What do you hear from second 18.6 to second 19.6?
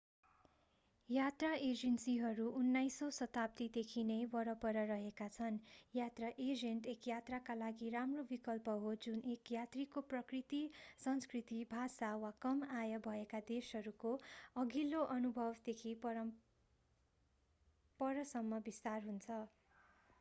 विस्तार हुन्छ